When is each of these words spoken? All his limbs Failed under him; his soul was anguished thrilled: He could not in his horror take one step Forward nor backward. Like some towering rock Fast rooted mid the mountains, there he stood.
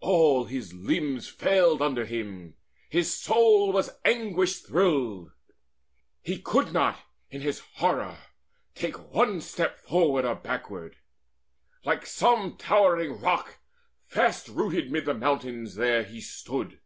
All 0.00 0.42
his 0.46 0.74
limbs 0.74 1.28
Failed 1.28 1.80
under 1.80 2.04
him; 2.04 2.56
his 2.90 3.14
soul 3.14 3.70
was 3.72 3.96
anguished 4.04 4.66
thrilled: 4.66 5.30
He 6.20 6.40
could 6.42 6.72
not 6.72 6.98
in 7.30 7.42
his 7.42 7.60
horror 7.74 8.18
take 8.74 8.96
one 9.14 9.40
step 9.40 9.78
Forward 9.78 10.24
nor 10.24 10.34
backward. 10.34 10.96
Like 11.84 12.06
some 12.06 12.56
towering 12.56 13.20
rock 13.20 13.60
Fast 14.08 14.48
rooted 14.48 14.90
mid 14.90 15.04
the 15.04 15.14
mountains, 15.14 15.76
there 15.76 16.02
he 16.02 16.20
stood. 16.22 16.80